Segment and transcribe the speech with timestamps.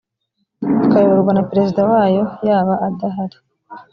[0.85, 3.37] ikayoborwa na perezida wayo yaba adahari